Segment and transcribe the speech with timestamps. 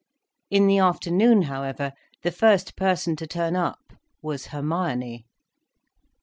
[0.49, 1.93] In the afternoon, however,
[2.23, 3.93] the first person to turn up
[4.23, 5.27] was Hermione.